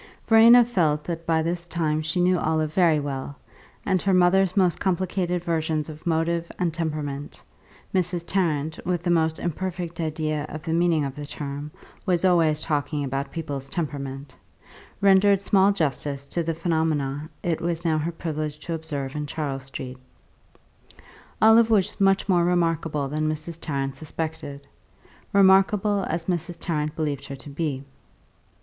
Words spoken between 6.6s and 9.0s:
temperament (Mrs. Tarrant,